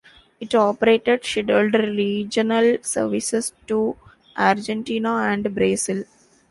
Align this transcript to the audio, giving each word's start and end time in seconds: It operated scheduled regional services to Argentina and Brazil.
It 0.39 0.55
operated 0.55 1.23
scheduled 1.25 1.75
regional 1.75 2.77
services 2.81 3.53
to 3.67 3.97
Argentina 4.35 5.13
and 5.17 5.53
Brazil. 5.53 6.05